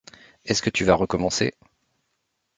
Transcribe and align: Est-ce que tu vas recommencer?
Est-ce 0.45 0.63
que 0.63 0.71
tu 0.71 0.83
vas 0.83 0.95
recommencer? 0.95 1.53